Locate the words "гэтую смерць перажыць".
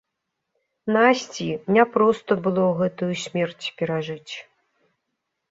2.81-4.33